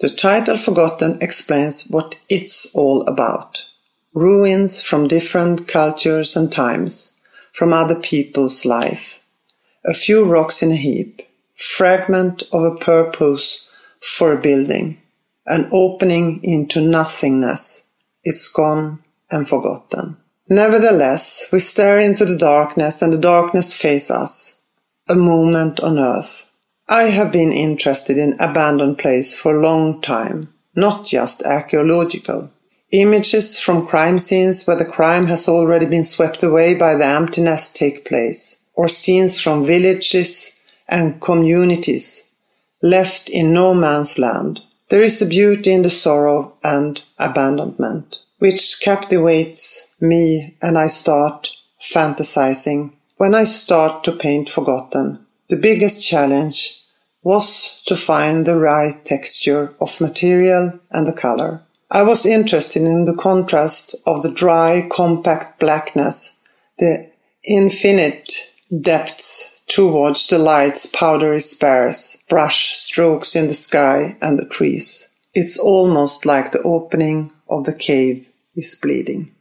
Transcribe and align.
The 0.00 0.08
title 0.08 0.56
Forgotten 0.56 1.18
explains 1.20 1.88
what 1.88 2.20
it's 2.28 2.72
all 2.76 3.02
about. 3.08 3.64
Ruins 4.14 4.80
from 4.80 5.08
different 5.08 5.66
cultures 5.66 6.36
and 6.36 6.52
times, 6.52 7.20
from 7.50 7.72
other 7.72 7.96
people's 7.96 8.64
life. 8.64 9.24
A 9.84 9.94
few 9.94 10.24
rocks 10.24 10.62
in 10.62 10.70
a 10.70 10.76
heap, 10.76 11.22
fragment 11.56 12.44
of 12.52 12.62
a 12.62 12.76
purpose 12.76 13.68
for 14.00 14.32
a 14.32 14.40
building, 14.40 14.98
an 15.46 15.68
opening 15.72 16.44
into 16.44 16.80
nothingness. 16.80 18.00
It's 18.22 18.52
gone 18.52 19.00
and 19.32 19.48
forgotten. 19.48 20.16
Nevertheless, 20.48 21.48
we 21.52 21.58
stare 21.58 21.98
into 21.98 22.24
the 22.24 22.38
darkness 22.38 23.02
and 23.02 23.12
the 23.12 23.20
darkness 23.20 23.74
faces 23.74 24.12
us. 24.12 24.64
A 25.08 25.16
moment 25.16 25.80
on 25.80 25.98
earth. 25.98 26.54
I 26.90 27.10
have 27.10 27.30
been 27.30 27.52
interested 27.52 28.16
in 28.16 28.40
abandoned 28.40 28.96
place 28.96 29.38
for 29.38 29.54
a 29.54 29.60
long 29.60 30.00
time, 30.00 30.54
not 30.74 31.06
just 31.06 31.42
archaeological. 31.44 32.50
Images 32.92 33.60
from 33.60 33.86
crime 33.86 34.18
scenes 34.18 34.66
where 34.66 34.78
the 34.78 34.86
crime 34.86 35.26
has 35.26 35.48
already 35.48 35.84
been 35.84 36.04
swept 36.04 36.42
away 36.42 36.72
by 36.72 36.94
the 36.94 37.04
emptiness 37.04 37.70
take 37.70 38.06
place, 38.06 38.70
or 38.74 38.88
scenes 38.88 39.38
from 39.38 39.66
villages 39.66 40.58
and 40.88 41.20
communities 41.20 42.34
left 42.82 43.28
in 43.28 43.52
no 43.52 43.74
man's 43.74 44.18
land. 44.18 44.62
There 44.88 45.02
is 45.02 45.20
a 45.20 45.26
beauty 45.26 45.72
in 45.72 45.82
the 45.82 45.90
sorrow 45.90 46.54
and 46.64 47.02
abandonment, 47.18 48.20
which 48.38 48.80
captivates 48.80 49.94
me 50.00 50.56
and 50.62 50.78
I 50.78 50.86
start 50.86 51.50
fantasizing. 51.82 52.94
When 53.18 53.34
I 53.34 53.44
start 53.44 54.04
to 54.04 54.12
paint 54.12 54.48
Forgotten, 54.48 55.26
the 55.48 55.56
biggest 55.56 56.06
challenge 56.06 56.80
was 57.22 57.82
to 57.86 57.94
find 57.94 58.46
the 58.46 58.56
right 58.56 58.94
texture 59.04 59.74
of 59.80 60.00
material 60.00 60.78
and 60.90 61.06
the 61.06 61.12
color. 61.12 61.62
I 61.90 62.02
was 62.02 62.26
interested 62.26 62.82
in 62.82 63.06
the 63.06 63.16
contrast 63.16 63.96
of 64.06 64.22
the 64.22 64.30
dry, 64.30 64.86
compact 64.90 65.58
blackness, 65.58 66.44
the 66.78 67.10
infinite 67.44 68.54
depths 68.82 69.64
towards 69.68 70.28
the 70.28 70.38
light's 70.38 70.86
powdery 70.86 71.40
sparse 71.40 72.22
brush 72.28 72.70
strokes 72.70 73.34
in 73.34 73.48
the 73.48 73.54
sky 73.54 74.16
and 74.20 74.38
the 74.38 74.44
trees. 74.44 75.18
It's 75.34 75.58
almost 75.58 76.26
like 76.26 76.52
the 76.52 76.62
opening 76.62 77.32
of 77.48 77.64
the 77.64 77.74
cave 77.74 78.28
is 78.54 78.78
bleeding. 78.82 79.34